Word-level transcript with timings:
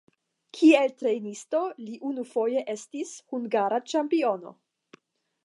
Kiel 0.59 0.93
trejnisto 1.01 1.61
li 1.83 1.99
unufoje 2.13 2.65
estis 2.75 3.13
hungara 3.35 3.81
ĉampiono. 3.93 4.57